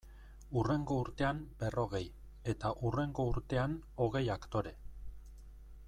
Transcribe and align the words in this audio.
Hurrengo 0.59 0.95
urtean 1.01 1.41
berrogei, 1.59 2.01
eta 2.55 2.73
hurrengo 2.87 3.27
urtean 3.35 3.77
hogei 4.07 4.27
aktore. 4.39 4.77